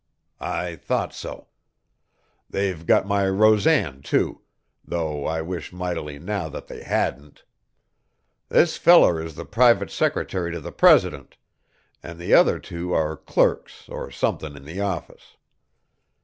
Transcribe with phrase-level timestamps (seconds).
[0.39, 1.49] "I thought so.
[2.49, 4.41] They've got my Rosan, too,
[4.83, 7.43] though I wish mightily now that they hadn't.
[8.49, 11.37] This feller is the private secretary to the president,
[12.01, 15.35] an' the other two are clerks or something in the office.